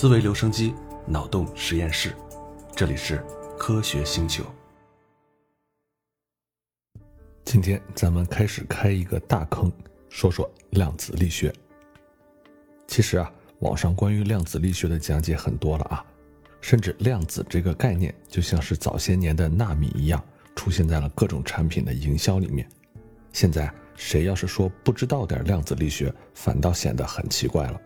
[0.00, 0.72] 思维留声机，
[1.06, 2.16] 脑洞实验室，
[2.74, 3.22] 这里是
[3.58, 4.42] 科学星球。
[7.44, 9.70] 今天咱们开始开一个大坑，
[10.08, 11.52] 说说量子力学。
[12.86, 16.02] 其实啊，网上关于量子力学的讲解很多了啊，
[16.62, 20.24] 甚至量子这个概念就像是早些年的纳米一样，
[20.56, 22.66] 出现在了各种产品的营销里面。
[23.34, 27.78] 现在谁要是说不知道点量子力学，反倒显得很奇怪了。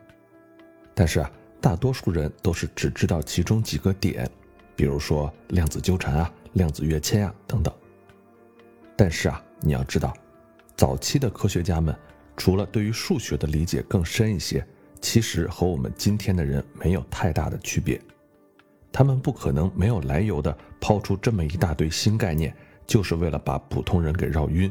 [0.95, 1.29] 但是啊。
[1.65, 4.31] 大多数人都是只知道其中几个点，
[4.77, 7.73] 比如说量子纠缠啊、量子跃迁啊等等。
[8.95, 10.13] 但是啊，你要知道，
[10.77, 11.97] 早期的科学家们
[12.37, 14.63] 除了对于数学的理解更深一些，
[15.01, 17.99] 其实和我们今天的人没有太大的区别。
[18.93, 22.55] 他们不可能没有来由的抛出这么一大堆新概念，
[22.87, 24.71] 就是为了把普通人给绕晕。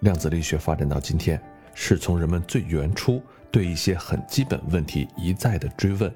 [0.00, 1.40] 量子力学发展到今天，
[1.74, 3.22] 是从人们最原初。
[3.52, 6.12] 对一些很基本问题一再的追问，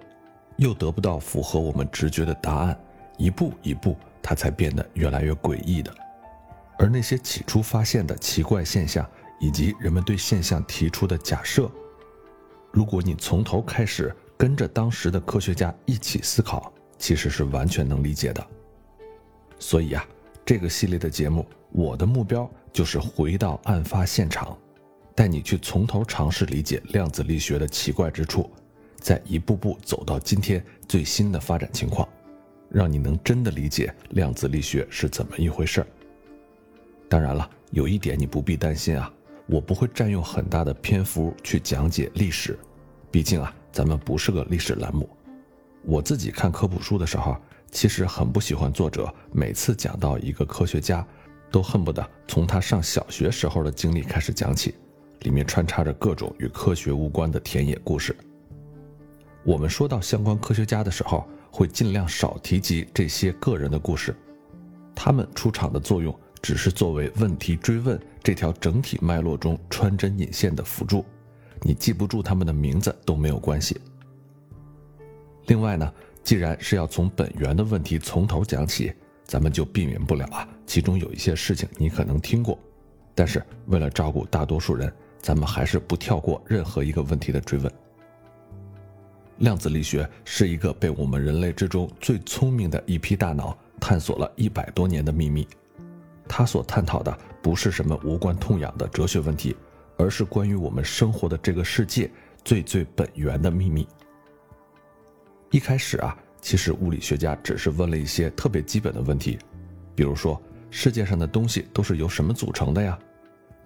[0.56, 2.76] 又得不到符合我们直觉的答案，
[3.18, 5.95] 一步一步，它才变得越来越诡异的。
[6.78, 9.06] 而那些起初发现的奇怪现象，
[9.38, 11.70] 以及人们对现象提出的假设，
[12.73, 18.46] 如果你从头开始跟着当时的科学家一起思考，其实是完全能理解的。
[19.59, 20.02] 所以啊，
[20.45, 24.56] 这个系列的节目，我的目标就是回到案发现场。
[25.16, 28.50] 带你去从头尝试理解量子力学的奇怪之处，
[29.00, 32.06] 再一步步走到今天最新的发展情况，
[32.68, 35.87] 让你能真的理解量子力学是怎么一回事儿。
[37.09, 39.10] 当然了，有一点你不必担心啊，
[39.46, 42.59] 我不会占用很大的篇幅去讲解历史，
[43.10, 45.09] 毕竟啊，咱们不是个历史栏目。
[45.82, 47.34] 我自己看科普书的时候，
[47.70, 51.06] 其实很不喜欢作者每次讲到一个科学家，
[51.50, 54.74] 都恨不得从他上小学时候的经历开始讲起。
[55.20, 58.14] 里面穿插着各种与科学无关的田野故事。
[59.45, 64.14] 我们说到相关科学家的时候，会尽量少提及这些个人的故事，
[64.94, 71.05] 他们出场的作用只是作为问题追问这条整体脉络中穿针引线的辅助。
[71.62, 73.81] 你记不住他们的名字都没有关系。
[75.47, 75.93] 另外呢，
[76.25, 78.93] 既然是要从本源的问题从头讲起，
[79.25, 82.59] 咱们就避免不了啊，其中有一些事情你可能听过，
[83.15, 84.93] 但是为了照顾大多数人。
[85.21, 87.72] 咱们还是不跳过任何一个问题的追问。
[89.38, 95.47] 量子力学是一个被我们人类之中最聪明的一批大脑探索了一百多年的秘密。
[96.26, 99.55] 它所探讨的不是什么无关痛痒的哲学问题，
[99.97, 102.10] 而是关于我们生活的这个世界
[102.44, 103.87] 最最本源的秘密。
[105.50, 109.38] 一开始啊，其实物理学家只是问了一些特别基本的问题，
[109.94, 110.41] 比如说
[110.71, 112.99] 世界上的东西都是由什么组成的呀？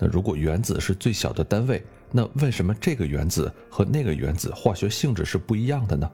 [0.00, 6.10] 那如果原子是最小的单位，那为什么这个原子和那个原子化学性质是不一样的呢？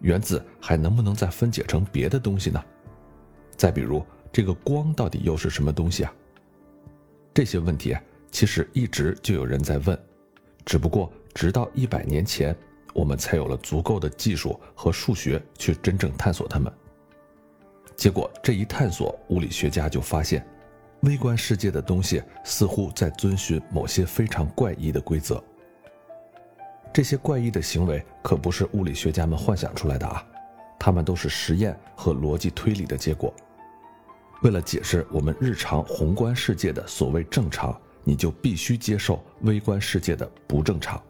[0.00, 2.62] 原子还能不能再分解成别的东西呢？
[3.56, 6.14] 再比如，这个光到底又是什么东西啊？
[7.34, 7.96] 这些问题
[8.30, 9.98] 其实一直就有人在问，
[10.64, 12.56] 只不过直到一百年前，
[12.94, 16.72] 我们才有了足够的技术和数学去真正探索它们。
[17.96, 20.46] 结果这一探索，物理学家就发现。
[21.02, 25.42] 微观世界的东西似乎在遵循某些非常怪异的规则。
[26.92, 30.24] 这些怪异的行为可不是物理学家们幻想出来的啊，
[30.78, 33.34] 他们都是实验和逻辑推理的结果。
[34.42, 41.02] 为了解释我们日常宏观世界的所谓正常，你就必须接受微观世界的不正常。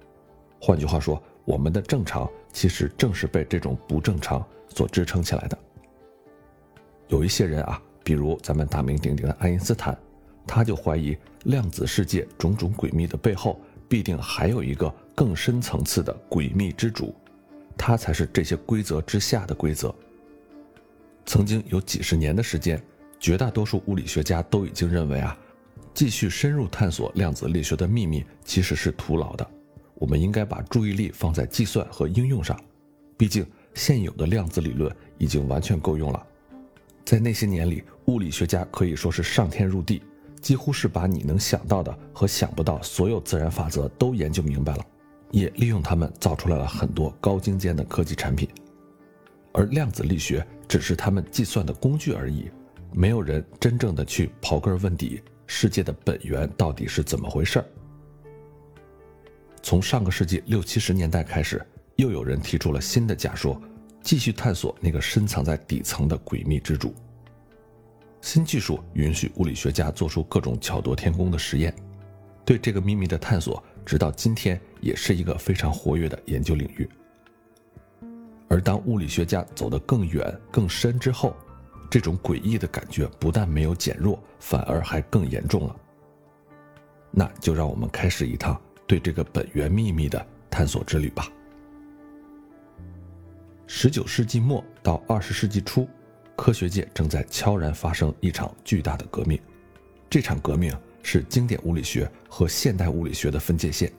[0.59, 5.59] 换句话说，我们的正常其实正是被这种不正常所支撑起来的。
[7.09, 7.83] 有一些人啊。
[8.05, 9.97] 比如咱们大名鼎鼎的爱因斯坦，
[10.47, 17.15] 他就怀疑量子世界种种诡秘的背后，必定还有一个更深层次的诡秘之主，
[17.77, 19.95] 他才是这些规则之下的规则。
[21.25, 22.83] 曾经有几十年的时间，
[23.21, 25.39] 绝大多数物理学家都已经认为啊，
[25.95, 29.49] 继续深入探索量子力学的秘密其实是徒劳的，
[29.95, 32.59] 我们应该把注意力放在计算和应用上，
[33.17, 36.27] 毕竟现有的量子理论已经完全够用了。
[37.05, 40.03] 在那些年里，物理学家可以说是上天入地，
[40.41, 44.87] 几乎是把你能想到的和想不到所有自然法则都研究明白了，
[45.31, 48.49] 也利用它们造出来了很多高精尖的科技产品。
[49.53, 52.51] 而量子力学只是他们计算的工具而已，
[52.93, 57.67] 没有人真正的去刨根问底，世界的本源到底是怎么回事儿。
[59.63, 61.61] 从上个世纪六七十年代开始，
[61.97, 63.61] 又有人提出了新的假说。
[64.03, 66.95] 继续探索那个深藏在底层的诡秘之主。
[68.21, 71.75] 新技术允许物理学家做出各种巧夺天工的实验，
[72.45, 76.89] 对这个秘密的探索，直到今天也是一个非常活跃的研究领域。
[78.49, 81.35] 而当物理学家走得更远、更深之后，
[81.91, 85.77] 这种诡异的感觉不但没有减弱，反而还更严重了。
[87.11, 91.29] 那就让我们开始一趟对这个本源秘密的探索之旅吧。
[93.75, 95.89] 十九世纪末到二十世纪初，
[96.37, 99.41] 科学界正在悄然发生一场巨大的革命。
[100.11, 103.91] 这场革命是经典物理学和现代物理学的分界线。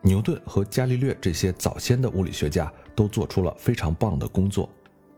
[0.00, 4.66] 牛顿和伽利略这些早先的物理学家都做出了非常棒的工作，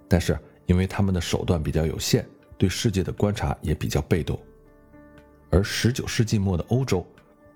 [0.09, 2.27] 但是因为他们的手段比较有限，
[2.59, 4.37] 对世界的观察也比较被动。
[5.51, 7.07] 而十九世纪末的欧洲，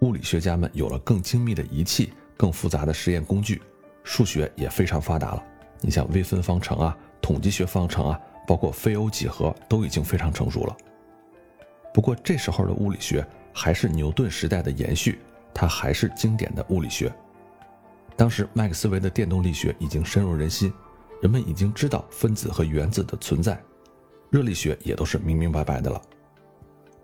[0.02, 3.60] 物理学家们有了更精密的仪器、更复杂的实验工具，
[4.08, 5.44] 数学也非常发达了。
[5.82, 10.75] 你像微分方程啊、统计学方程啊，包括非欧几何都已经非常成熟了。
[11.93, 15.19] 不过这时候的物理学还是牛顿时代的延续。
[15.55, 17.12] 它还是经典的物理学。
[18.14, 20.72] 当时麦克斯韦的电动力学已经深入人心，
[21.20, 23.60] 人们已经知道分子和原子的存在，
[24.31, 26.00] 热力学也都是明明白白的了。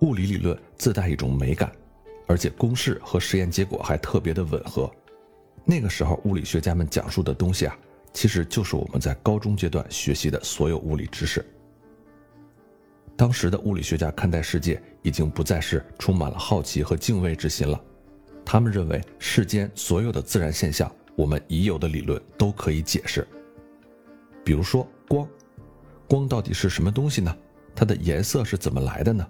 [0.02, 1.72] 物理理论自带一种美感，
[2.28, 4.88] 而且公式和实验结果还特别的吻合。
[5.64, 7.76] 那个时候物理学家们讲述的东西啊，
[8.12, 11.44] 其实就是我们在高中阶段学习的所有物理知识。
[13.16, 17.80] 当时的物理学家看待世界已经不再是充满了好奇和敬畏之心了。
[18.44, 23.26] 他们认为世间所有的自然现象，我们已有的理论都可以解释。
[24.44, 25.26] 比如说光，
[26.06, 27.34] 光到底是什么东西呢？
[27.74, 29.26] 它的颜色是怎么来的呢？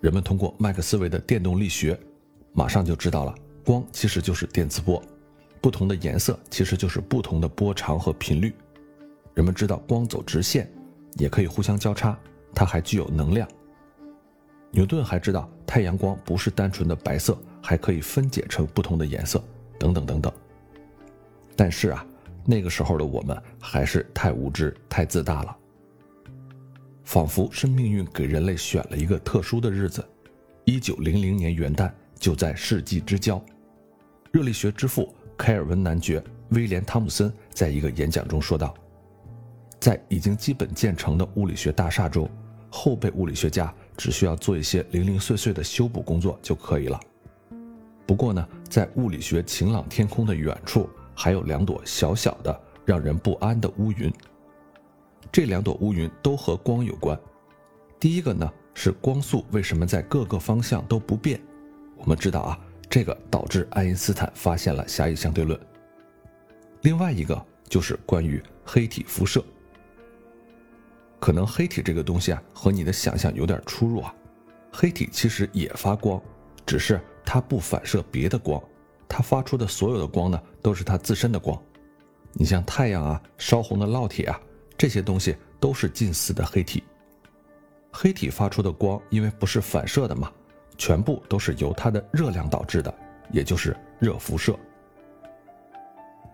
[0.00, 1.98] 人们通过麦克斯韦的电动力学，
[2.52, 3.34] 马上就知道了，
[3.64, 5.02] 光其实就是电磁波，
[5.62, 8.54] 不同的颜色其实就是不同的波长和频率。
[9.32, 10.70] 人们知道光走直线，
[11.16, 12.18] 也可以互相交叉，
[12.54, 13.48] 它还具有能量。
[14.70, 17.38] 牛顿还知道太阳光不是单纯的白色。
[17.64, 19.40] 还可以分解成不同的颜色，
[19.78, 20.32] 等等等等。
[21.54, 22.04] 但是啊，
[22.44, 25.56] 那个时候的我们还是太无知、太自大了，
[27.04, 30.04] 仿佛是命运给人类选了一个特殊的日子。
[30.64, 31.88] 一九零零年元旦
[32.18, 33.40] 就在世纪之交，
[34.32, 38.72] 热力学之父凯尔文男爵威廉汤姆森在一个演讲中说道
[39.80, 42.30] ：“在已经基本建成的物理学大厦中，
[42.70, 47.00] 后辈物理学家只需要做一些零零碎碎的修补工作就可以了。”
[48.06, 54.12] 不过呢，在物理学晴朗天空的远处，还有两朵小小的、让人不安的乌云。
[55.32, 57.18] 这两朵乌云都和光有关。
[57.98, 61.40] 第一个呢，是光速为什么在各个方向都不变？
[61.96, 62.60] 我们知道啊，
[62.92, 65.58] 这个导致爱因斯坦发现了狭义相对论。
[66.82, 69.42] 另外一个就是关于黑体辐射。
[71.18, 74.14] 可能黑体这个东西啊，和你的想象有点出入啊。
[74.70, 76.20] 黑体其实也发光，
[76.66, 77.00] 只是。
[77.24, 78.62] 它不反射别的光，
[79.08, 81.56] 它发出的所有的光呢，都是它自身的光。
[82.32, 84.38] 你像太阳啊、烧红的烙铁啊，
[84.76, 86.82] 这些东西都是近似的黑体。
[87.92, 90.30] 黑体发出的光，因为不是反射的嘛，
[90.82, 92.92] 全部都是由它的热量导致的，
[93.30, 94.58] 也就是热辐射。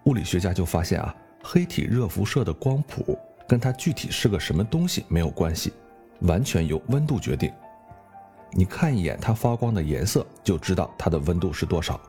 [0.06, 1.15] 物理学家就发现啊，
[1.45, 5.75] 黑体热辐射的光谱跟它具体是个什么东西没有关系，
[6.23, 7.53] 完全由温度决定。
[8.53, 12.00] 你看一眼它发光的颜色，就知道它的温度是多少。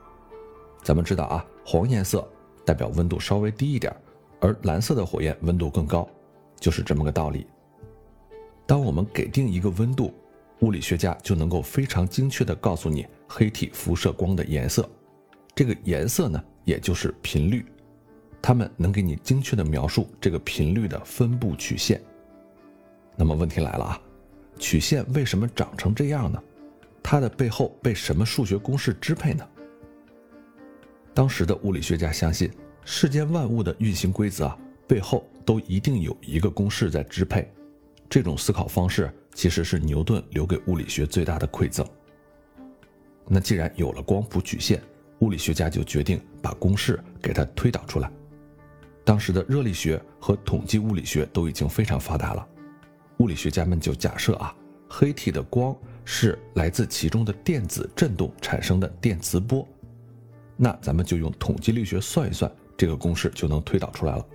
[0.82, 2.26] 咱们知道啊，黄颜色
[2.64, 3.94] 代表温度稍微低一点，
[4.40, 6.08] 而蓝色的火焰温度更高，
[6.58, 7.46] 就是这么个道理。
[8.66, 10.14] 当我们给定一个温度，
[10.60, 14.88] 物理学家就能够非常精确地告诉你黑体辐射光的颜色。
[15.54, 17.64] 这个颜色呢，也就是频率，
[18.40, 22.00] 他们能给你精确地描述这个频率的分布曲线。
[23.16, 24.00] 那么问题来了啊。
[24.58, 26.42] 曲线为什么长成这样呢？
[27.02, 29.48] 它的背后被什么数学公式支配呢？
[31.14, 32.50] 当时的物理学家相信，
[32.84, 37.50] 世间万物的运行规则啊，背后都一定有一个公式在支配。
[38.10, 41.86] 这种思考方式其实是牛顿留给物理学最大的馈赠。
[43.28, 44.82] 那既然有了光谱曲线，
[45.20, 48.10] 物理学家就决定把公式给它推导出来。
[49.04, 52.46] 当时的热力学和统计物理学都已经非常发达了。
[53.18, 54.52] 物理学家们就假设啊，
[54.88, 59.66] 黑体的光是来自其中的电子振动产生的电磁波，
[60.56, 64.26] 那咱们就用统计力学算一算，这个公式就能推导出来了。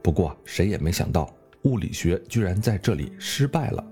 [0.00, 1.28] 不过谁也没想到，
[1.62, 3.84] 物理学居然在这里失败了。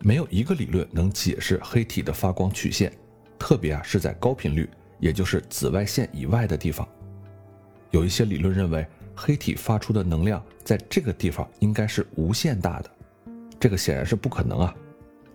[0.00, 2.92] 没有一个理论能解释黑体的发光曲线，
[3.38, 6.86] 特别啊是在高频率，也就是紫外线以外的地方。
[7.90, 8.86] 有一些理论认为。
[9.20, 12.90] 黑体发出的能量在这个地方应该是无限大的，
[13.58, 14.72] 这个显然是不可能啊。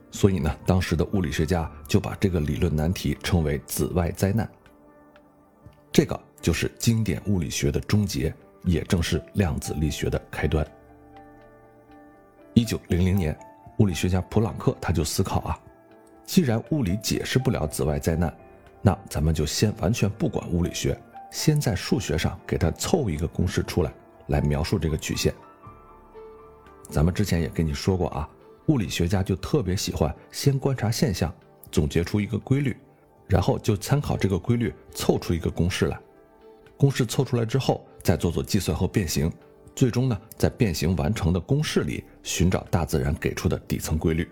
[0.09, 4.49] 所以呢，当时的物理学家就把这个理论难题称为“紫外灾难”。
[5.91, 10.65] 这个就是经典物理学的终结，也正是量子力学的开端。
[12.53, 13.37] 一九零零年，
[13.77, 15.59] 物理学家普朗克他就思考啊，
[16.23, 18.31] 既然物理解释不了紫外灾难，
[18.81, 20.95] 那咱们就先完全不管物理学，
[21.31, 23.91] 先在数学上给它凑一个公式出来，
[24.27, 25.33] 来描述这个曲线。
[26.89, 28.29] 咱们之前也跟你说过啊，
[28.67, 31.33] 物理学家就特别喜欢先观察现象，
[31.71, 32.77] 总结出一个规律，
[33.27, 35.99] 然后就参考这个规律凑出一个公式来。
[36.77, 39.31] 公式凑出来之后，再做做计算和变形。
[39.75, 44.29] 最终呢，在变形完成的公式里寻找大自然给出的底层规律。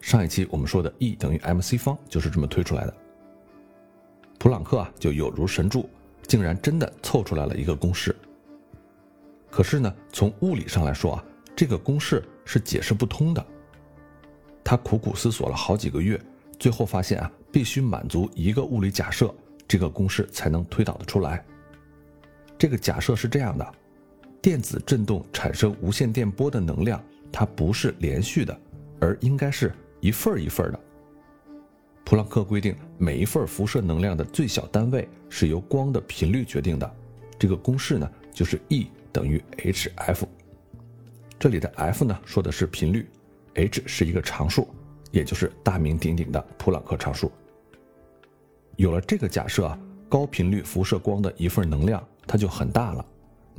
[0.00, 2.94] 上一期我们说的 E 等于 mc 方就是这么推出来的。
[4.38, 5.88] 普朗克啊，就有如神助，
[6.26, 8.16] 竟然真的凑出来了一个公式。
[9.50, 13.46] 可是呢，从物理上来说啊，这个公式是解释不通的。
[14.64, 16.18] 他苦苦思索了好几个月，
[16.58, 19.34] 最后发现啊，必须满足一个物理假设，
[19.68, 21.44] 这个公式才能推导得出来。
[22.56, 23.74] 这个假设是这样的。
[24.42, 28.58] 电子振动产生无线电波的能量，它不是连续的，
[28.98, 30.80] 而应该是一份一份的。
[32.04, 36.90] 普朗克规定，每一份辐射能量的最小单位是由光的频率决定的。
[37.38, 40.24] 这个公式呢，就是 E 等于 hf。
[41.38, 43.08] 这里的 f 呢，说的是频率
[43.54, 44.66] ，h 是一个常数，
[45.10, 47.30] 也就是大名鼎鼎的普朗克常数。
[48.76, 49.78] 有了这个假设，
[50.08, 53.06] 高频率辐射光的一份能量，它就很大了。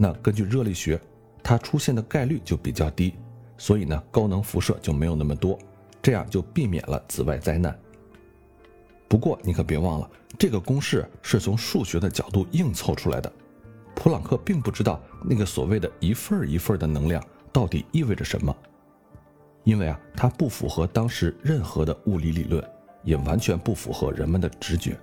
[0.04, 1.00] 那根据热力学，
[1.44, 3.14] 它出现的概率就比较低，
[3.56, 5.60] 所以呢，高能辐射就没有那么多，
[6.02, 7.80] 这样就避免了紫外灾难。
[9.08, 13.32] 不过你可别忘了，这个公式是从数学的角度硬凑出来的，
[13.94, 18.56] 普朗克并不知道那个所谓的一份儿一份儿的能量到底意味着什么，
[19.64, 22.68] 因为啊，它不符合当时任何的物理理论，
[23.04, 24.98] 也完全不符合人们的直觉。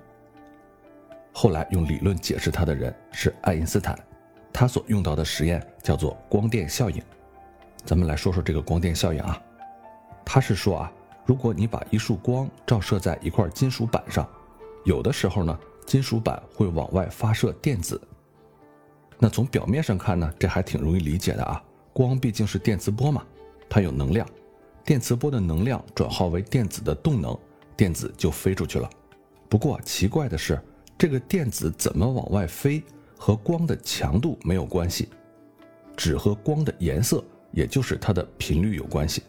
[1.32, 3.96] 后来用理论解释它的人是爱因斯坦。
[4.52, 7.02] 他所用到的实验叫做光电效应，
[7.84, 9.40] 咱们来说说这个光电效应啊。
[10.24, 10.92] 他是说啊，
[11.24, 14.28] 如果你把一束光照射在一块金属板上，
[14.84, 18.00] 有的时候呢，金属板会往外发射电子。
[19.18, 21.62] 那从表面上看呢，这还挺容易理解的啊。
[21.92, 23.24] 光毕竟是电磁波嘛，
[23.68, 24.26] 它有能量，
[24.84, 27.36] 电磁波的能量转化为电子的动能，
[27.76, 28.88] 电子就飞出去了。
[29.48, 30.60] 不过奇怪的是，
[30.96, 32.82] 这个电子怎么往外飞？
[33.18, 35.08] 和光的强度没有关系，
[35.96, 39.22] 只和光的颜色，也就是它的频率有关系。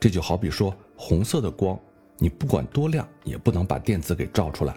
[0.00, 1.78] 这就好比说，红色的光，
[2.18, 4.72] 你不管多亮，也不能把电子给照出来；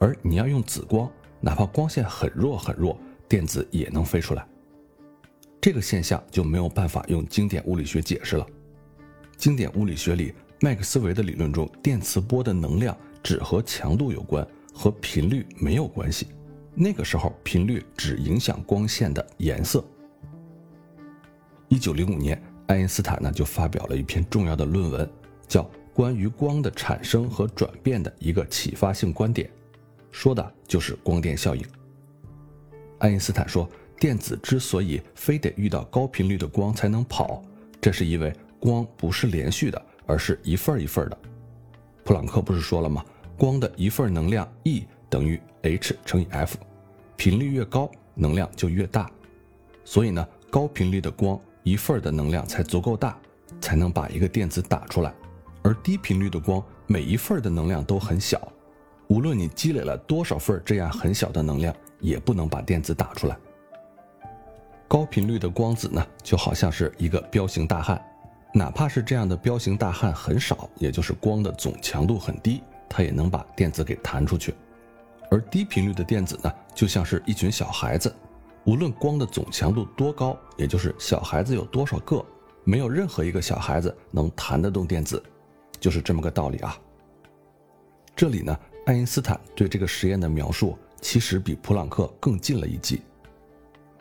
[0.00, 1.08] 而你要用紫光，
[1.40, 4.44] 哪怕光线很弱很弱，电子也能飞出来。
[5.60, 8.44] 这个现象就没有办法用经典物理学解释了。
[9.36, 16.26] 经典物理学里，麦克斯韦的理论中，电磁波的能量只和强度有关，和频率没有关系。
[16.74, 19.84] 那个时候，频率只影响光线的颜色。
[21.68, 25.10] 一九零五年，爱因斯坦呢就发表了一篇重要的论文，
[25.46, 25.62] 叫
[25.92, 29.48] 《关于光的产生和转变的一个启发性观点》，
[30.10, 31.64] 说的就是光电效应。
[32.98, 37.42] 爱因斯坦说，电子之所以非得遇到高频率的光才能跑，
[37.80, 41.18] 这是因为光不是连续的，而是一份一份的。
[42.04, 43.04] 普朗克不是说了吗？
[43.36, 44.86] 光的一份能量 E。
[45.10, 46.56] 等于 h 乘以 f，
[47.16, 49.10] 频率越高，能量就越大。
[49.84, 53.18] 所以呢，高频率的光一份的能量才足够大，
[53.60, 55.10] 才能把一个电子打出来；
[55.62, 58.40] 而低频率的光每一份的能量都很小，
[59.08, 63.36] 无论你积累了多少份这样很小的能量，也不能把电子打出来。
[64.86, 68.00] 高频率的光子呢，就好像是一个彪形大汉，
[68.54, 74.54] 哪怕是这样的彪形大汉很少，也就是光的总强度很低，它也能把电子给弹出去。
[75.30, 78.12] 而低频率的电子呢，就像是一群小孩子，
[78.64, 82.24] 无论光的总强度多高，也就是小孩子有多少个，
[82.64, 85.22] 没有任何一个小孩子能弹得动电子，
[85.78, 86.76] 就是这么个道理啊。
[88.16, 93.00] 这里呢，爱因斯坦对这个实验的描述其实比普朗克更近了一级。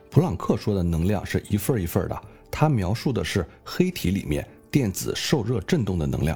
[0.09, 6.35] 普朗克说的能量是一份一份的，他描述的是黑体里面电子受热振动的能量，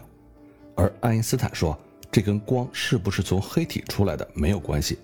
[0.75, 1.75] 而爱因斯坦说。
[2.13, 4.99] 这跟光是不是从黑体出来的没有关系，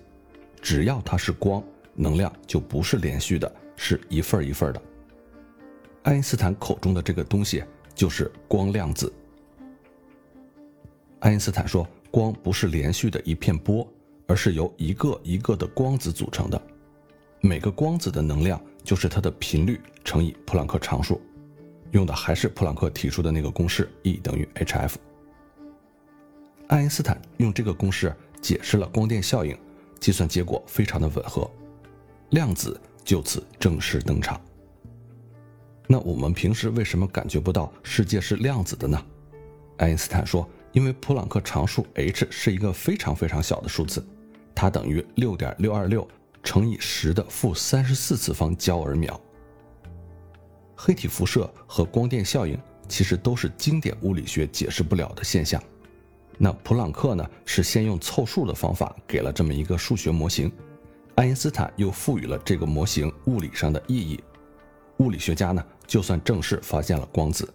[0.62, 1.60] 只要它是光，
[1.92, 4.80] 能量就不是连续的，是一份一份的。
[6.04, 7.64] 爱因斯坦口中的这个东西
[7.96, 9.12] 就是光量子。
[11.18, 13.84] 爱因斯坦说，光不是连续的一片波，
[14.28, 16.62] 而是由一个一个的光子组成的，
[17.40, 21.20] 每个光子的能量就是它的频率乘以普朗克常数，
[21.90, 24.94] 用的还是普朗克提出的那个公式，E 等于 hf。
[26.70, 29.58] 爱因斯坦用这个公式解释了光电效应，
[29.98, 31.50] 计算结果非常的吻合，
[32.30, 34.40] 量子就此正式登场。
[35.88, 39.04] 那我们平时为什么感觉不到世界是量子的呢？
[39.78, 44.06] 爱因斯坦说，因为普朗克常数 h 是一个非常非常小的数字，
[44.54, 46.06] 它等于六点六二六
[46.44, 49.20] 乘以十的负三十四次方焦耳秒。
[50.76, 52.56] 黑体辐射和光电效应
[52.88, 55.60] 其实都是经典物理学解释不了的现象。
[56.42, 60.50] 那普朗克呢，是先用凑数的方法给了这么一个数学模型，
[61.14, 64.18] 爱因斯坦又赋予了这个模型物理上的意义。
[65.00, 67.46] 物理学家呢，就算正式发现了光子。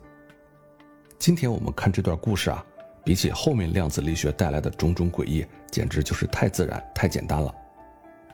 [1.17, 2.63] 今天我们看这段故事啊，
[3.03, 7.51] 比起后面量子力学带来的种种诡异，简直就是太自然、太简单了。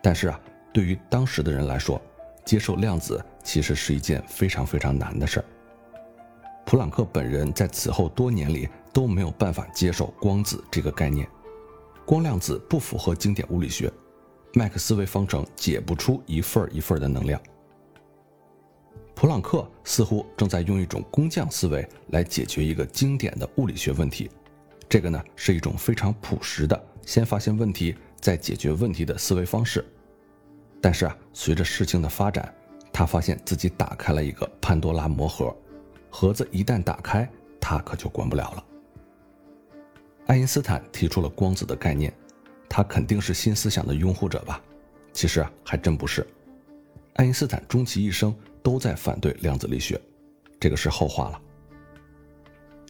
[0.01, 0.37] 但是啊，
[0.73, 2.01] 对于当时的人来说，
[2.43, 5.45] 接受量子其实是一件非常非常难的事儿。
[6.65, 11.27] 普朗克本人在此后多年里都没有办法接受光子这个概念，
[12.05, 13.91] 光量子不符合经典物理学，
[14.53, 17.41] 麦克斯韦方程解不出一份一份的能量。
[19.15, 24.29] 普朗克似乎正在用一种工匠思维来解决一个经典的物理学问题，
[24.89, 29.85] 这个呢是一种非常朴实的先发现问题再解决问题的思维方式。
[30.81, 32.51] 但是啊，随着事情的发展，
[32.91, 35.55] 他发现自己打开了一个潘多拉魔盒，
[36.09, 37.29] 盒子一旦打开，
[37.59, 38.65] 他可就管不了了。
[40.27, 42.13] 爱因斯坦提出了光子的概念，
[42.69, 44.61] 他肯定是新思想的拥护者吧？
[45.13, 46.25] 其实，还真不是。
[47.15, 49.99] 爱因斯坦终其一生都在反对量子力学，
[50.59, 51.41] 这个是后话了。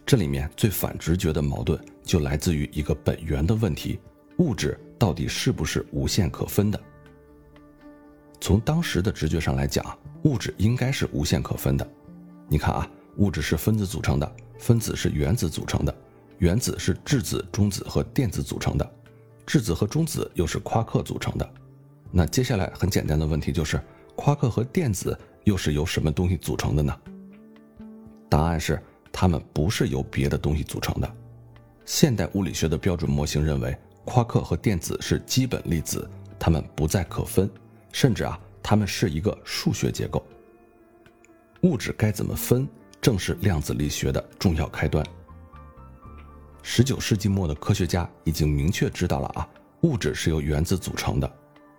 [0.06, 4.00] 这里面最反直觉的矛盾就来自于一个本源的问题：
[4.38, 6.80] 物质到底是不是无限可分的？
[8.40, 11.90] 从当时的直觉上来讲，物质应该是无限可分的。
[12.48, 15.96] 你看啊，物质是分子组成的，分子是原子组成的，
[16.42, 18.92] 原子是质子、中子和电子组成的，
[19.46, 21.48] 质子和中子又是夸克组成的。
[22.10, 23.80] 那接下来很简单的问题就是，
[24.16, 26.98] 夸克和电子又是由什么东西组成的呢？
[28.28, 31.16] 答案是，它们不是由别的东西组成的。
[31.86, 37.48] 现代物理学的标准模型认为，夸克和电子是基本粒子，它们不再可分。
[37.92, 40.26] 甚至啊，它们是一个数学结构。
[41.62, 42.68] 物质该怎么分，
[43.00, 45.06] 正是量子力学的重要开端。
[46.64, 49.48] 十九世纪末的科学家已经明确知道了啊，
[49.82, 51.32] 物质是由原子组成的，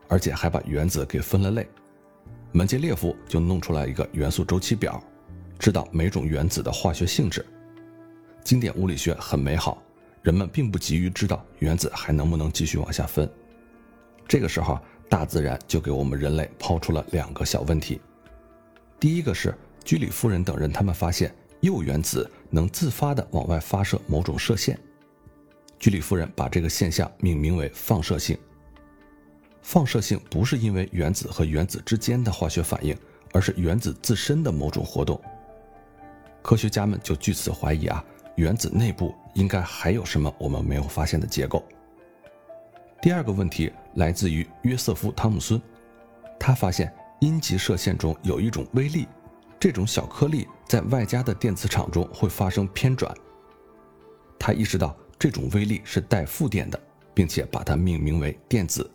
[0.09, 1.69] 而且还把原子给分了类。
[2.53, 5.03] 门捷列夫就弄出来一个元素周期表，
[5.59, 7.45] 知道每种原子的化学性质。
[8.45, 9.83] 经典物理学很美好，
[10.23, 13.31] 人们并不急于知道原子还能不能继续往下分。
[14.27, 14.79] 这个时候。
[15.09, 18.01] 大自然就给我们人类抛出了两个小问题。
[18.99, 24.79] 第一个是居里夫人等人，他们发现铀原子能自发的往外发射某种射线。
[25.81, 28.39] 居里夫人把这个现象命名为放射性。
[29.63, 32.97] 放射性不是因为原子和原子之间的化学反应，
[33.33, 35.21] 而是原子自身的某种活动。
[36.43, 38.05] 科学家们就据此怀疑啊，
[38.37, 41.65] 原子内部应该还有什么我们没有发现的结构。
[43.01, 45.61] 第二个问题来自于约瑟夫·汤姆孙，
[46.39, 49.09] 他发现阴极射线中有一种微粒，
[49.63, 53.17] 这种小颗粒在外加的电磁场中会发生偏转。
[54.37, 56.81] 他意识到这种微粒是带负电的，
[57.15, 58.91] 并且把它命名为电子。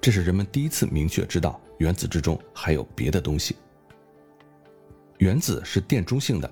[0.00, 3.56] 这是人们第一次明确知道原子之中还有别的东西。
[5.18, 6.48] 原子是电中性的，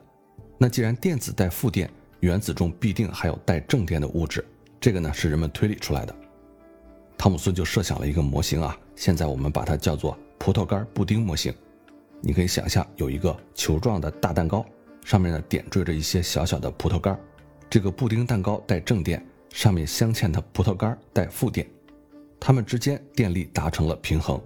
[0.59, 4.45] 那既然电子带负电，原子中必定还有带正电的物质。
[4.81, 6.17] 这个呢是人们推理出来的，
[7.17, 11.55] 汤姆森就设想了一个模型啊，现在我们把它叫做葡萄干布丁模型。
[12.27, 14.65] 你可以想象有一个球状的大蛋糕，
[15.05, 17.21] 上面呢点缀着一些小小的葡萄干，
[17.69, 21.69] 这个布丁蛋糕带正电，上面镶嵌的葡萄干带负电，
[22.41, 24.41] 它们之间电力达成了平衡，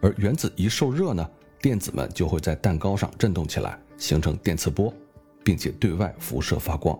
[0.00, 1.28] 而原子一受热呢，
[1.60, 4.94] 电子们就会在蛋糕上振动起来，形成电磁波，
[5.42, 6.96] 并且对外辐射发光。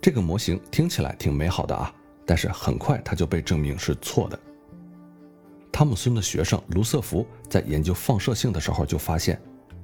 [0.00, 4.38] 这个模型听起来挺美好的啊，但是很快它就被证明是错的。
[5.76, 9.38] 汤姆森的学生卢瑟福在研究放射性的时候就发现，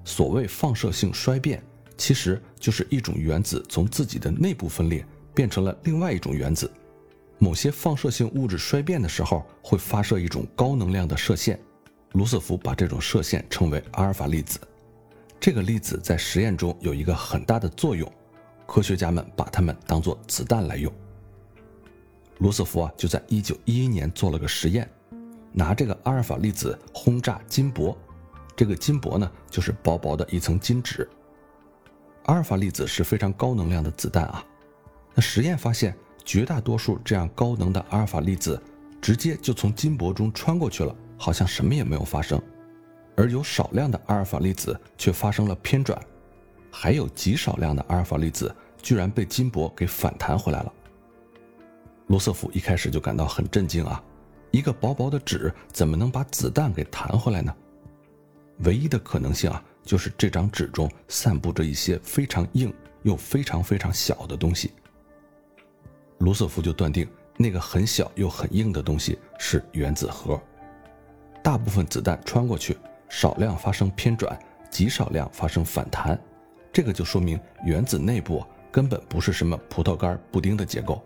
[0.07, 1.63] 所谓放射性衰变，
[1.99, 6.73] 其实就是一种原子从自己的内部分裂变成了另外一种原子。
[7.37, 11.61] 某些放射性物质衰变的时候会发射一种高能量的射线，
[12.13, 14.59] 卢瑟福把这种射线称为阿尔法粒子。
[15.39, 18.11] 这个粒子在实验中有一个很大的作用。
[18.65, 20.91] 科学家们把它们当作子弹来用。
[22.39, 24.89] 卢瑟福啊，就在一九一一年做了个实验，
[25.53, 27.97] 拿这个阿尔法粒子轰炸金箔。
[28.55, 31.09] 这个金箔呢，就是薄薄的一层金纸。
[32.25, 34.45] 阿尔法粒子是非常高能量的子弹啊。
[35.15, 38.63] 那实验发现，绝大多数这样高能的阿尔法粒子
[39.01, 42.39] 直接就从金箔中穿过去了，好像什么也没有发生；
[43.17, 46.01] 而有少量的阿尔法粒子却发生了偏转，
[46.71, 50.73] 还有极少量的阿尔法粒子居然被金箔给反弹回来了。
[52.07, 54.03] 罗瑟福一开始就感到很震惊啊！
[54.53, 57.53] 一个薄薄的纸怎么能把子弹给弹回来呢？
[58.59, 64.73] 唯一的可能性啊，就是这张纸中散布着一些非常硬又非常非常小的东西。
[66.19, 70.41] 卢瑟福就断定，那个很小又很硬的东西是原子核。
[71.43, 72.77] 大部分子弹穿过去，
[73.09, 74.39] 少量发生偏转，
[74.71, 76.21] 极少量发生反弹，
[76.71, 81.03] 这个就说明原子内部根本不是什么葡萄干、布丁的结构，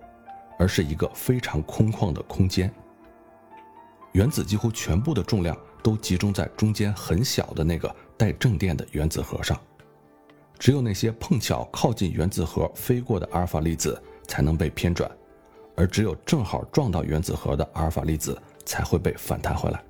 [0.58, 2.70] 而是一个非常空旷的空间。
[4.16, 9.60] 原子几乎全部的重量都集中在中间很小的那个带正电的原子核上，
[10.58, 15.10] 只有那些碰巧靠近原子核飞过的阿尔法粒子才能被偏转，
[15.74, 19.84] 而只有正好撞到原子核的阿尔法粒子才会被反弹回来。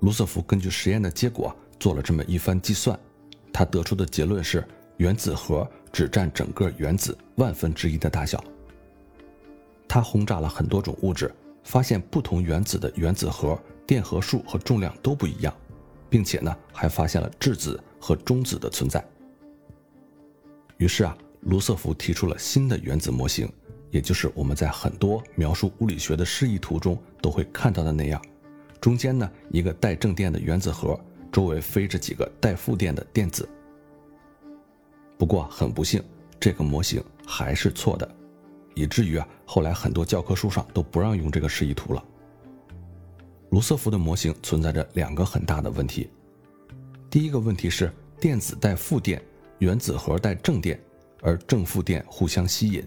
[0.00, 2.98] 卢瑟福根据实验的结果做了这么一番计算，
[3.52, 4.66] 他得出的结论是
[4.96, 8.42] 原子核只占整个原子万分之一的大小。
[9.86, 11.32] 他轰炸了很多种物质。
[11.66, 15.52] 发现不同原子的原子核电荷数和重量都不一样，
[16.08, 19.04] 并且呢，还发现了质子和中子的存在。
[20.76, 23.52] 于是啊，卢瑟福提出了新的原子模型，
[23.90, 28.22] 也就是我们在很多描述物理学的示意图中都会看到的那样，
[28.80, 30.98] 中间呢一个带正电的原子核，
[31.32, 33.48] 周围飞着几个带负电的电子。
[35.18, 36.00] 不过很不幸，
[36.38, 38.15] 这个模型还是错的。
[38.76, 42.04] 以至于啊，后来很多教科书上都不让用这个示意图了。
[43.50, 46.10] 卢瑟福的模型存在着两个很大的问题。
[47.08, 49.20] 第一个问题是电子带负电，
[49.58, 50.78] 原子核带正电，
[51.22, 52.86] 而正负电互相吸引。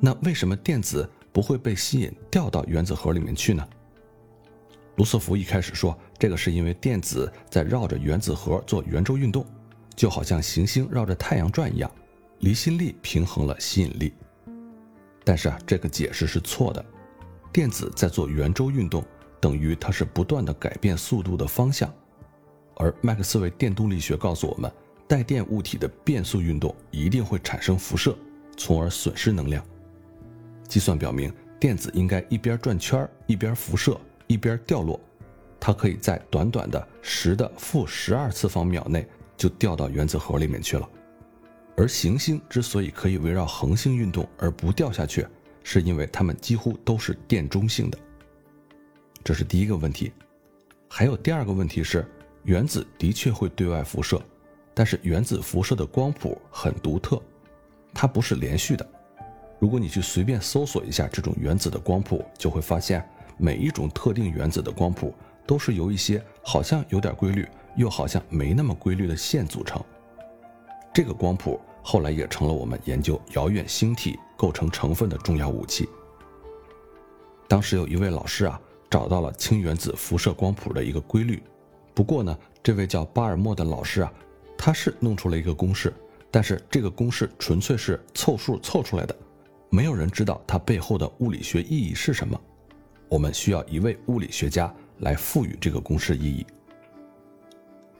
[0.00, 3.68] 那为什么电子不会被吸引掉到原子核里面去呢？
[4.96, 9.44] 卢瑟福一开始说，这个是因为电子在绕着原子核做圆周运动，
[9.94, 11.90] 就好像行星绕着太阳转一样，
[12.38, 14.14] 离心力平衡了吸引力。
[15.28, 16.82] 但是啊，这个解释是错的。
[17.52, 19.04] 电子在做圆周运动，
[19.38, 21.92] 等于它是不断的改变速度的方向。
[22.76, 24.72] 而麦克斯韦电动力学告诉我们，
[25.06, 28.16] 带电物体的变速运动一定会产生辐射，
[28.56, 29.62] 从而损失能量。
[30.66, 34.98] 计算表明，电子应该一边转圈一边辐射，一边掉落。
[35.60, 40.88] 它可以在短短的十的负十二次方秒内就掉到原子核里面去了。
[41.78, 45.24] 而行星之所以可以围绕恒星运动而不掉下去，
[45.62, 47.96] 是因为它们几乎都是电中性的。
[49.22, 50.12] 这是第一个问题。
[50.88, 52.04] 还有第二个问题是，
[52.42, 54.20] 原子的确会对外辐射，
[54.74, 57.22] 但是原子辐射的光谱很独特，
[57.94, 58.84] 它不是连续的。
[59.60, 65.14] 如果你去随便搜索一下这种原子的光谱，就会发现每一种特定原子的光谱
[65.46, 69.80] 都是由一些好像有点规律，又好像没那么规律的线组成。
[70.98, 71.60] 这个光谱。
[71.80, 75.88] 后来也成了我们研究遥远星体构成成分的重要武器。
[77.46, 81.40] 当时有一位老师啊，找到了氢原子辐射光谱的一个规律。
[81.94, 84.12] 不过呢，这位叫巴尔默的老师啊，
[84.58, 85.94] 他是弄出了一个公式，
[86.32, 89.16] 但是这个公式纯粹是凑数凑出来的，
[89.70, 92.38] 没有人知道它背后的物理学意义是什么。
[93.08, 96.44] 我们需要一位物理学家来赋予这个公式意义。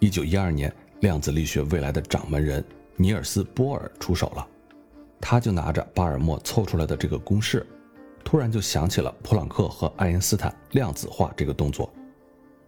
[0.00, 2.62] 一九一二年，量子力学未来的掌门人。
[3.00, 4.44] 尼尔斯·波尔出手了，
[5.20, 7.64] 他就拿着巴尔默凑出来的这个公式，
[8.24, 11.88] 突然就想起了普朗克和爱因斯坦量子化这个动作，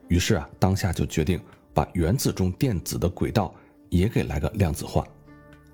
[0.07, 1.41] 于是啊，当下就决定
[1.75, 3.53] 把原子中电子的轨道
[3.89, 5.05] 也给来个量子化。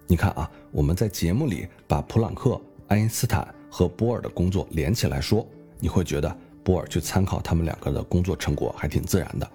[0.06, 5.46] 你看啊，我们在节目里把普朗克、爱因斯坦和波尔的工作连起来说，
[5.78, 9.50] 你会觉得波尔去参考他们两个的工作成果还挺自然的，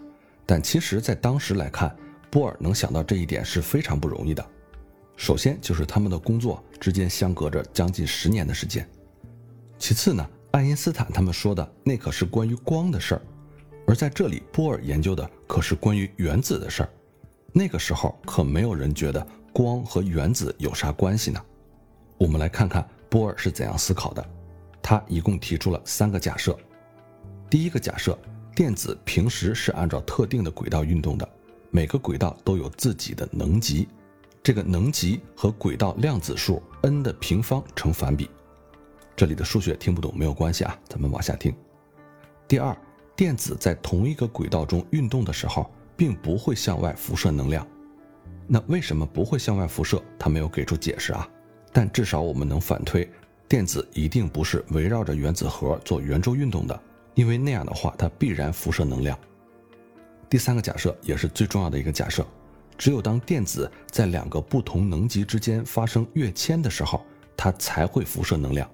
[0.46, 1.96] 但其实，在当时来看，
[2.30, 4.46] 波尔能想到这一点是非常不容易的。
[5.16, 8.88] 首先就是他们的工作之间相隔着将近十年的时间，
[9.78, 13.22] 其次呢，爱因斯坦他们说的那可是关于光的事儿，
[13.86, 16.90] 而在这里波尔研究的可是关于原子的事儿，
[17.54, 21.40] 那个时候可没有人觉得光和原子有啥关系呢。
[22.18, 24.26] 我们来看看波尔是怎样思考的，
[24.82, 26.58] 他一共提出了三个假设。
[27.50, 28.18] 第一个假设，
[28.56, 31.30] 电子平时是按照特定的轨道运动的，
[31.70, 33.88] 每个轨道都有自己的能级。
[34.44, 38.30] 这个能级和轨道量子数 n 的平方成反比，
[39.16, 41.54] 这里的数学听不懂没有关系啊，咱们往下听。
[42.48, 42.76] 第二，
[43.16, 47.66] 电子在同一个轨道中运动的时候，并不会向外辐射能量。
[48.48, 50.02] 那为什么不会向外辐射？
[50.18, 51.30] 他没有给出解释啊。
[51.72, 53.08] 但至少我们能反推，
[53.48, 56.78] 电子一定不是围绕着原子核做圆周运动的，
[57.14, 59.18] 因为那样的话它必然辐射能量。
[60.28, 62.26] 第三个假设也是最重要的一个假设，
[62.78, 67.06] 只有当电子在两个不同能级之间发生跃迁的时候，
[67.38, 68.70] 它才会辐射能量。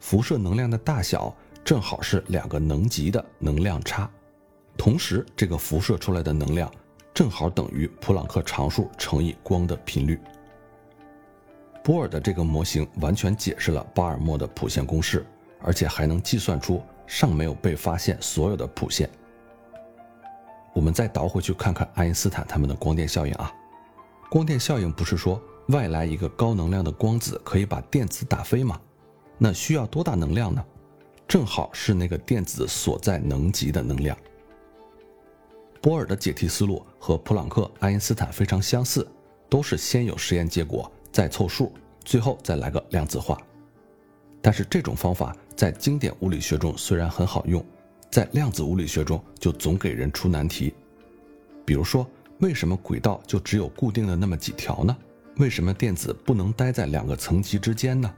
[0.00, 1.34] 辐射能量的大小
[1.64, 4.08] 正好是两个能级的能量差，
[4.76, 6.70] 同时这个辐射出来的能量
[7.14, 10.20] 正好等于普朗克常数乘以光的频率。
[11.82, 15.24] 波尔的这个模型完全解释了巴尔默的谱线公式，
[15.60, 19.08] 而且还能计算出尚没有被发现所有的谱线。
[20.74, 23.52] 我们再倒回去看看爱因斯坦他们的光电效应啊，
[24.28, 28.78] 光电效应不是说外来一个高能量的光子可以把电子打飞吗？
[29.38, 30.64] 那需要多大能量呢？
[31.26, 34.16] 正好是那个电子所在能级的能量。
[35.80, 39.06] 波尔的解题思路和普朗克、爱因斯坦非常相似，
[39.48, 41.72] 都是先有实验结果，再凑数，
[42.04, 43.38] 最后再来个量子化。
[44.42, 47.64] 但是这种方法在经典物理学中虽然很好用。
[48.14, 50.72] 在量子物理学中，就总给人出难题，
[51.64, 54.96] 比如说，为什么轨道就只有固定的那么几条呢？
[55.38, 58.08] 为什么电子不能待在两个层级之间呢？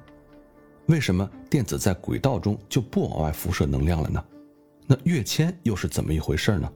[0.88, 4.22] 为什么电子在轨道中就不往外辐射能量了呢？
[4.86, 6.70] 那跃迁又是怎么一回事呢？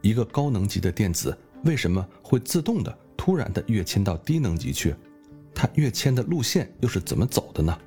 [0.00, 4.92] 一个高能级的电子为什么会自动的突然的跃迁到低能级去？
[5.54, 7.78] 它跃迁的路线又是怎么走的呢？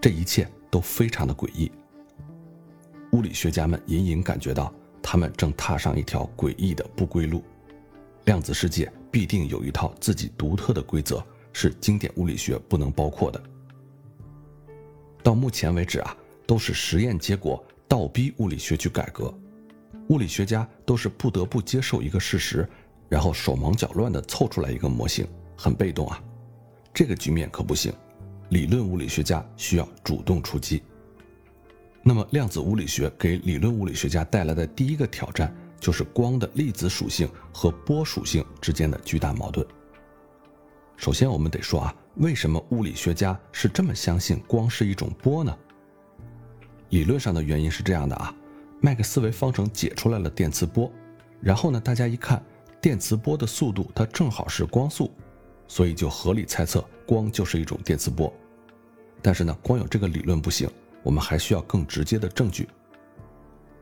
[0.00, 1.68] 这一切都非常的诡异。
[3.12, 7.42] 物理学家们隐隐感觉到，他们正踏上一条诡异的不归路。
[8.24, 13.42] 量子世界必定有一套自己独特的规则，是经典物理学不能包括的。
[15.22, 16.16] 到目前为止啊，
[16.46, 19.32] 都是实验结果倒逼物理学去改革。
[20.08, 22.68] 物理学家都是不得不接受一个事实，
[23.08, 26.22] 然后手忙脚乱地凑出来一个模型，很被动啊。
[26.92, 27.92] 这个局面可不行，
[28.50, 30.82] 理论物理学家需要主动出击。
[32.08, 39.66] 那么，量子物理学给理论物理学家带来的第一个挑战，就是光的粒子属性和波属性之间的巨大矛盾。
[40.96, 45.54] 首先，我们得说啊，为什么物理学家是这么相信光是一种波呢？
[46.88, 48.34] 理论上的原因是这样的啊，
[48.80, 50.90] 麦克斯韦方程解出来了电磁波，
[51.42, 52.42] 然后呢，大家一看
[52.80, 55.12] 电磁波的速度，它正好是光速，
[55.66, 58.32] 所以就合理猜测光就是一种电磁波。
[59.20, 60.66] 但是呢，光有这个理论不行。
[61.02, 62.68] 我们还需要更直接的证据。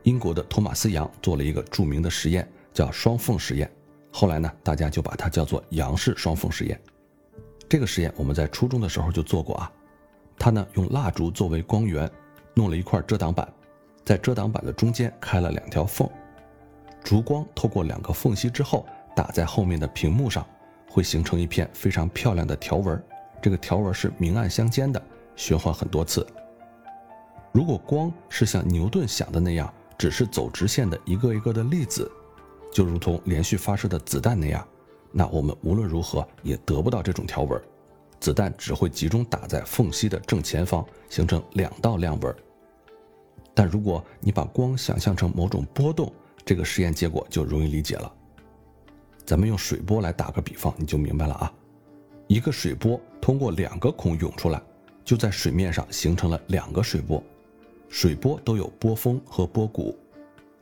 [0.03, 3.69] 英国的托马斯·杨做了一个著名的实验，叫双缝实验。
[4.11, 6.79] 后来呢，大家就把它叫做杨氏双缝实验。
[7.67, 9.71] 这个实验我们在初中的时候就做过啊。
[10.39, 12.09] 他呢用蜡烛作为光源，
[12.53, 13.51] 弄了一块遮挡板，
[14.05, 16.09] 在遮挡板的中间开了两条缝，
[17.03, 20.47] 烛光透过两个缝隙之后，打在后面的屏幕上，
[20.89, 23.03] 会形成一片非常漂亮的条纹。
[23.41, 25.01] 这个条纹是明暗相间的，
[25.35, 26.25] 循环很多次。
[27.57, 32.07] 如果光是像牛顿想的那样，只是走直线的一个一个的粒子，
[32.71, 34.63] 就如同连续发射的子弹那样，
[35.11, 37.59] 那我们无论如何也得不到这种条纹，
[38.19, 42.35] 子弹只会集中打在缝隙的正前方，形成两道亮纹。
[43.55, 46.13] 但如果你把光想象成某种波动，
[46.45, 48.13] 这个实验结果就容易理解了。
[49.25, 51.51] 咱们用水波来打个比方，你就明白了啊。
[52.27, 54.61] 一个水波通过两个孔涌出来，
[55.03, 57.19] 就在水面上形成了两个水波。
[57.89, 59.97] 水波都有波峰和波谷，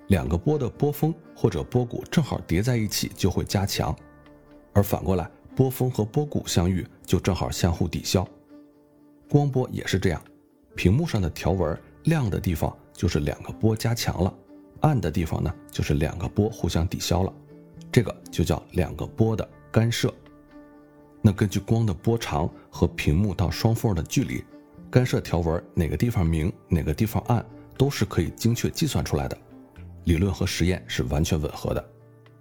[0.07, 3.95] 两个波的波峰或者波谷正好叠在一起就会加强，
[4.73, 8.27] 而反过来波峰和波谷相遇就正好相互抵消。
[9.29, 10.21] 光波也是这样，
[10.75, 14.33] 屏幕上的条纹亮的地方就是两个波加强了，
[14.81, 17.33] 暗的地方呢就是两个波互相抵消了，
[17.91, 20.13] 这个就叫两个波的干涉。
[21.21, 24.43] 那根据光的波长和屏幕到双缝的距离。
[24.95, 27.45] 干涉条纹哪个地方明，哪个地方暗，
[27.77, 29.37] 都是可以精确计算出来的，
[30.05, 31.85] 理论和实验是完全吻合的，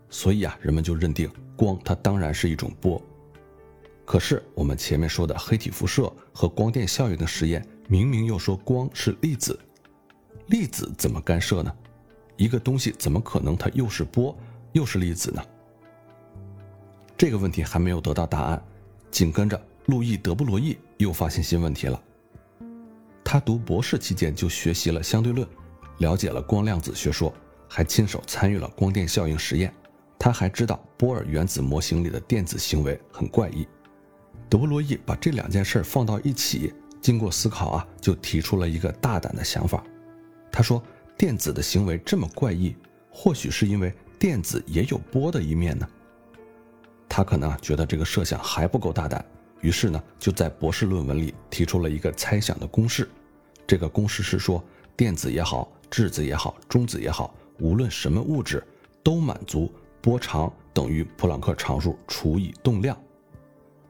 [0.09, 3.03] 所以啊，人们就认定光它当然是一种波。
[4.05, 9.59] 可是我们前面说的黑体辐射和光电效应的实验，明明又说光是粒子，
[10.47, 11.75] 粒子怎么干涉呢？
[12.37, 14.33] 一个东西怎么可能它又是波
[14.71, 15.43] 又是粒子呢？
[17.19, 18.65] 这个问题还没有得到答案，
[19.11, 22.01] 紧跟着路易·德布罗意又发现新问题了。
[23.35, 25.45] 他读博士期间就学习了相对论，
[25.99, 27.35] 了解了光量子学说，
[27.69, 29.75] 还亲手参与了光电效应实验。
[30.17, 33.67] 他还知道波尔原子模型里的电子行为很怪异。
[34.49, 39.83] 德布罗意把这两件事放到一起，经过思考啊，就提出了一个大胆的想法。
[40.53, 40.81] 他说，
[41.19, 42.77] 电子的行为这么怪异，
[43.11, 45.89] 或许是因为电子也有波的一面呢。
[47.09, 49.25] 他可能觉得这个设想还不够大胆，
[49.61, 53.09] 于是呢，就在博士论文里提出了一个猜想的公式。
[53.67, 54.63] 这个公式是说，
[54.97, 58.63] 电子也好，质子也好，中子也好，无论什么物质，
[59.03, 62.97] 都满足波长等于普朗克常数除以动量。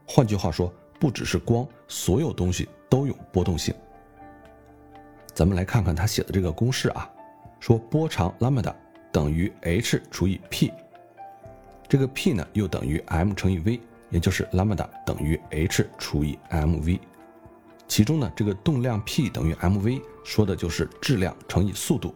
[0.07, 3.73] 换句话说，不只是光，所有东西都有波动性。
[5.33, 7.09] 咱们来看看他写的这个公式啊，
[7.59, 8.73] 说波长 lambda
[9.11, 10.71] 等于 h 除以 p，
[11.89, 16.99] 这个 p 呢又等于 m 乘以 v，也就是 lambda 等于 h 除以 mv。
[17.87, 22.13] 其中呢，这个动量 p 等于 mv，说的就是质量乘以速度。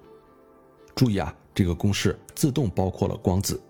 [0.95, 3.61] 注意啊，这个公式自动包括了光子。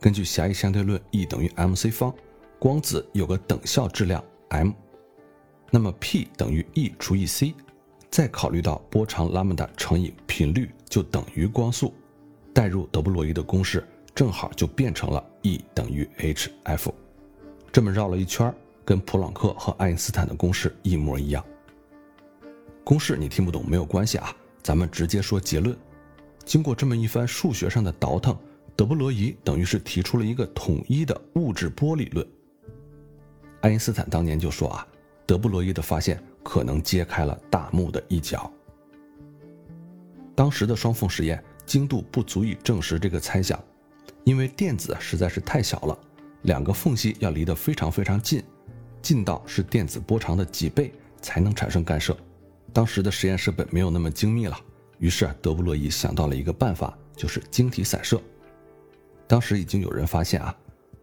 [0.00, 2.14] 根据狭义相对论，E 等于 mc 方，
[2.58, 4.70] 光子有个等效质量 m，
[5.70, 7.54] 那么 p 等于 E 除以 c，
[8.10, 11.92] 再考虑到波长 lambda 乘以频率就等于光速，
[12.54, 16.92] 代入德布罗意的公式，正好就变成了 E 等于 hf。
[17.72, 18.54] 这么绕了一圈
[18.88, 21.44] 跟普朗克和爱因斯坦的公式一模一样。
[22.82, 25.76] 公式你听不懂没有关系啊，咱们直接说结论。
[26.46, 28.34] 经过这么一番数学上的倒腾，
[28.74, 32.26] 德布罗意等于是提出了一个统一的物质波理论。
[33.60, 34.86] 爱因斯坦当年就说啊，
[35.26, 38.50] 德布罗意的发现可能揭开了大幕的一角。
[40.34, 43.62] 当时的双缝实验精度不足以证实这个猜想，
[44.24, 45.98] 因为电子实在是太小了，
[46.40, 48.42] 两个缝隙要离得非常非常近。
[49.00, 52.16] 近到是电子波长的几倍才能产生干涉，
[52.72, 54.58] 当时的实验设备没有那么精密了，
[54.98, 58.20] 于是德布罗意想到了一个办法，就是晶体散射。
[59.26, 60.54] 当时已经有人发现啊，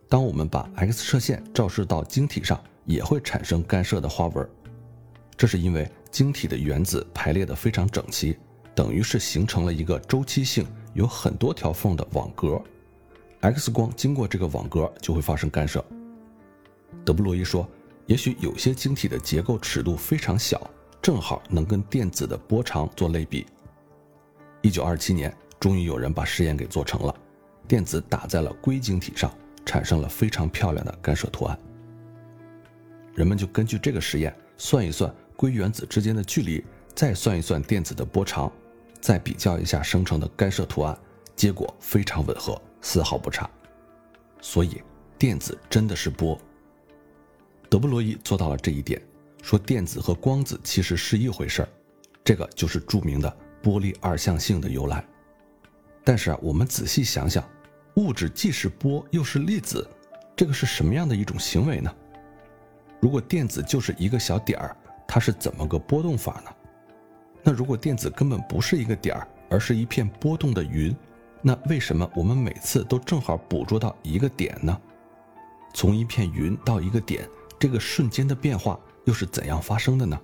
[0.08, 4.48] 当我们把 X 射线照射到晶体上，也会产生干涉的花纹，
[5.36, 8.38] 这是因为晶体的原子排列的非常整齐，
[8.76, 12.62] 等于是形成了一个周期性有很多条缝的网格
[13.42, 15.84] ，X 光经过这个网格就会发生干涉。
[17.04, 17.68] 德布罗意说。
[18.08, 20.70] 也许有些晶体的结构尺度非常小，
[21.02, 23.46] 正好能跟电子的波长做类比。
[24.62, 27.16] 一九二七年，终于有人把实验给做成了，
[27.68, 29.32] 电子打在了硅晶体上，
[29.66, 31.58] 产生了非常漂亮的干涉图案。
[33.16, 36.64] 人们就根据这个实验算一算硅原子之间的距离，
[36.94, 38.52] 再算一算电子的波长，
[39.00, 40.96] 再比较一下生成的干涉图案，
[41.36, 43.50] 结果非常吻合，丝毫不差。
[44.42, 44.84] 所以，
[45.18, 46.40] 电子真的是波。
[47.76, 49.02] 德布罗意做到了这一点，
[49.44, 51.68] 说电子和光子其实是一回事儿，
[52.24, 55.04] 这个就是著名的波粒二象性的由来。
[56.02, 57.44] 但是啊，我们仔细想想，
[57.96, 59.86] 物质既是波又是粒子，
[60.38, 61.94] 这个是什么样的一种行为呢？
[63.02, 66.52] 如果电子就是一个小点儿，它是怎么个波动法呢？
[67.44, 70.96] 那如果电子根本不是一个点儿，而是一片波动的云，
[71.42, 74.82] 那为什么我们每次都正好捕捉到一个点呢？
[75.74, 77.28] 从一片云到一个点。
[77.58, 80.20] 这个瞬间的变化又是怎样发生的呢？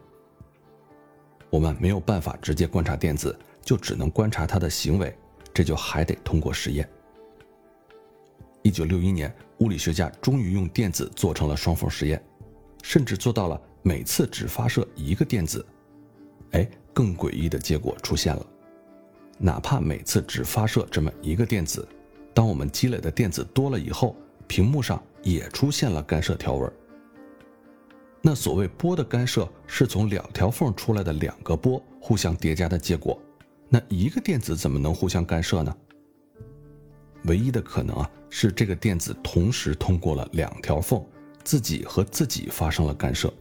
[1.50, 5.16] 我们没有办法直接观察电子，就只能观察它的行为，
[5.54, 6.88] 这就还得通过实验。
[8.62, 12.24] 一九六一年，物理学家终于用电子做成了双缝实验，
[12.84, 15.66] 甚至做到了每次只发射一个电子。
[16.52, 18.46] 哎，更诡异的结果出现了，
[19.38, 21.88] 哪怕每次只发射这么一个电子，
[22.34, 24.16] 当我们积累的电子多了以后，
[24.48, 26.72] 屏幕上也出现了干涉条纹。
[28.22, 33.20] 那所谓波的干涉是从两条缝出来的两个波互相叠加的结果，
[33.68, 35.76] 那一个电子怎么能互相干涉呢？
[37.26, 41.04] 唯一的可能啊是这个电子同时通过了两条缝，
[41.44, 43.34] 自己和自己发生了干涉。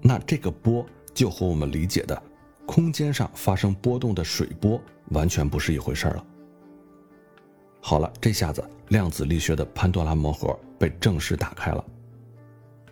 [0.00, 2.22] 那这个波就和我们理解的
[2.66, 6.24] 空间上发生波动的水波完全不是一回事了。
[7.80, 11.84] 好了，这下子量子力学的潘多拉魔盒被正式打开了。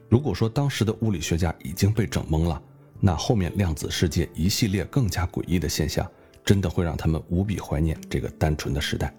[0.09, 2.62] 如果说当时的物理学家已经被整懵了，
[3.01, 6.09] 那后面量子世界一系列更加诡异的现象，
[6.45, 9.12] 真的会让他们无比怀念这个单纯的时代。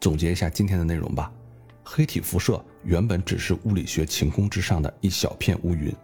[0.00, 1.32] 总结一下今天的内容吧，
[1.84, 5.94] 黑体辐射原本只是物理学晴空之上的一小片乌云，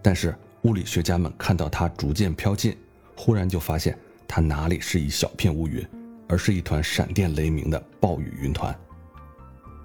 [0.00, 2.76] 但是物理学家们看到它逐渐飘近，
[3.16, 3.98] 忽然就发现
[4.28, 5.84] 它哪里是一小片乌云，
[6.28, 8.72] 而是一团闪电雷鸣的暴雨云团。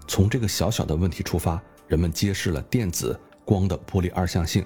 [0.08, 1.60] 从这个小小的问题出发。
[1.94, 3.16] 人们揭示了电子
[3.46, 4.66] 光的波粒二象性，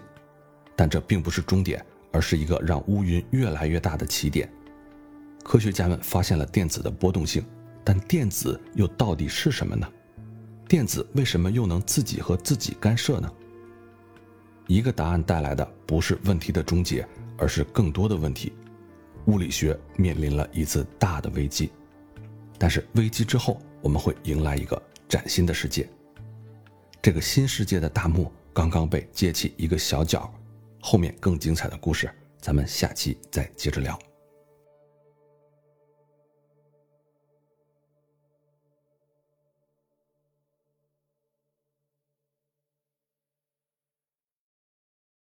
[0.78, 4.49] 但这并不是终点，而是一个让乌云越来越大的起点。
[5.43, 7.43] 科学家们发现了电子的波动性，
[7.84, 9.86] 但电子又到底是什么呢？
[10.69, 13.30] 电子为什么又能自己和自己干涉呢？
[14.65, 17.05] 一个答案带来的不是问题的终结，
[17.38, 18.53] 而是更多的问题。
[19.25, 21.73] 物理学面临了一次大的危机，
[22.57, 25.89] 但是危机之后，我们会迎来一个崭新的世界。
[27.01, 30.33] 这个新世界的大幕刚刚被揭起一个小角，
[30.81, 32.09] 后面更精彩的故事，
[32.41, 33.97] 咱们下期再接着聊。